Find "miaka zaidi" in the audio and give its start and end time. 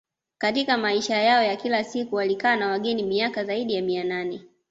3.03-3.73